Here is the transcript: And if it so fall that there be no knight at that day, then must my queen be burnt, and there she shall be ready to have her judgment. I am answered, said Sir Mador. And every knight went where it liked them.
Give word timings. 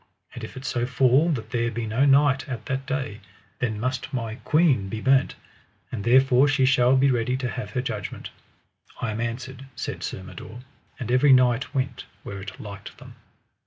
And 0.33 0.43
if 0.43 0.57
it 0.57 0.65
so 0.65 0.87
fall 0.87 1.29
that 1.33 1.51
there 1.51 1.69
be 1.69 1.85
no 1.85 2.05
knight 2.07 2.49
at 2.49 2.65
that 2.65 2.87
day, 2.87 3.21
then 3.59 3.79
must 3.79 4.11
my 4.11 4.33
queen 4.37 4.89
be 4.89 4.99
burnt, 4.99 5.35
and 5.91 6.03
there 6.03 6.47
she 6.47 6.65
shall 6.65 6.97
be 6.97 7.11
ready 7.11 7.37
to 7.37 7.47
have 7.47 7.69
her 7.73 7.83
judgment. 7.83 8.31
I 8.99 9.11
am 9.11 9.21
answered, 9.21 9.67
said 9.75 10.01
Sir 10.01 10.23
Mador. 10.23 10.61
And 10.99 11.11
every 11.11 11.33
knight 11.33 11.75
went 11.75 12.05
where 12.23 12.41
it 12.41 12.59
liked 12.59 12.97
them. 12.97 13.13